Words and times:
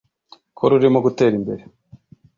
ko 0.57 0.63
rurimo 0.71 0.99
gutera 1.05 1.33
imbere 1.39 1.63